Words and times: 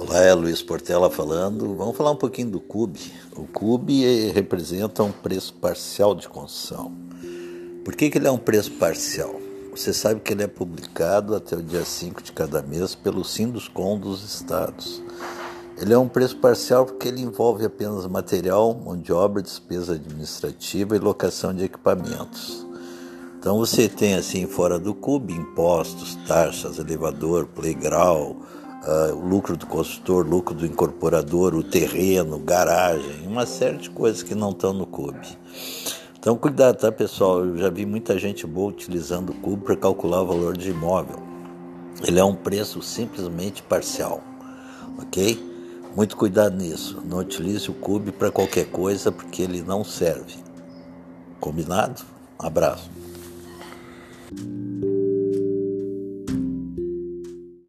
Olá, 0.00 0.20
é 0.20 0.32
Luiz 0.32 0.62
Portela 0.62 1.10
falando. 1.10 1.74
Vamos 1.74 1.96
falar 1.96 2.12
um 2.12 2.16
pouquinho 2.16 2.50
do 2.50 2.60
CUB. 2.60 2.96
O 3.36 3.48
CUB 3.48 4.30
representa 4.30 5.02
um 5.02 5.10
preço 5.10 5.52
parcial 5.54 6.14
de 6.14 6.28
construção. 6.28 6.92
Por 7.84 7.96
que, 7.96 8.08
que 8.08 8.16
ele 8.16 8.28
é 8.28 8.30
um 8.30 8.38
preço 8.38 8.70
parcial? 8.74 9.34
Você 9.72 9.92
sabe 9.92 10.20
que 10.20 10.32
ele 10.32 10.44
é 10.44 10.46
publicado 10.46 11.34
até 11.34 11.56
o 11.56 11.62
dia 11.62 11.84
5 11.84 12.22
de 12.22 12.30
cada 12.30 12.62
mês 12.62 12.94
pelo 12.94 13.24
Sinduscom 13.24 13.98
dos 13.98 14.22
estados. 14.22 15.02
Ele 15.76 15.92
é 15.92 15.98
um 15.98 16.08
preço 16.08 16.36
parcial 16.36 16.86
porque 16.86 17.08
ele 17.08 17.20
envolve 17.20 17.66
apenas 17.66 18.06
material, 18.06 18.72
mão 18.74 18.96
de 18.96 19.12
obra, 19.12 19.42
despesa 19.42 19.94
administrativa 19.94 20.94
e 20.94 21.00
locação 21.00 21.52
de 21.52 21.64
equipamentos. 21.64 22.64
Então 23.36 23.58
você 23.58 23.88
tem 23.88 24.14
assim 24.14 24.46
fora 24.46 24.78
do 24.78 24.94
CUB 24.94 25.32
impostos, 25.32 26.14
taxas, 26.28 26.78
elevador, 26.78 27.46
playground, 27.46 28.36
uh, 28.86 29.14
lucro 29.14 29.56
do 29.56 29.66
construtor, 29.66 30.26
lucro 30.26 30.54
do 30.54 30.66
incorporador, 30.66 31.54
o 31.54 31.62
terreno, 31.62 32.38
garagem, 32.38 33.26
uma 33.26 33.46
série 33.46 33.78
de 33.78 33.90
coisas 33.90 34.22
que 34.22 34.34
não 34.34 34.50
estão 34.50 34.72
no 34.72 34.86
CUB. 34.86 35.18
Então, 36.18 36.36
cuidado, 36.36 36.76
tá, 36.78 36.90
pessoal? 36.90 37.44
Eu 37.44 37.56
já 37.56 37.70
vi 37.70 37.86
muita 37.86 38.18
gente 38.18 38.46
boa 38.46 38.70
utilizando 38.70 39.30
o 39.30 39.34
CUB 39.34 39.64
para 39.64 39.76
calcular 39.76 40.22
o 40.22 40.26
valor 40.26 40.56
de 40.56 40.70
imóvel. 40.70 41.22
Ele 42.06 42.18
é 42.18 42.24
um 42.24 42.34
preço 42.34 42.82
simplesmente 42.82 43.62
parcial, 43.62 44.22
ok? 45.00 45.48
Muito 45.96 46.16
cuidado 46.16 46.56
nisso. 46.56 47.02
Não 47.04 47.18
utilize 47.18 47.70
o 47.70 47.74
CUB 47.74 48.12
para 48.12 48.30
qualquer 48.30 48.66
coisa 48.66 49.10
porque 49.10 49.42
ele 49.42 49.62
não 49.62 49.82
serve. 49.82 50.36
Combinado? 51.40 52.02
Abraço. 52.38 52.90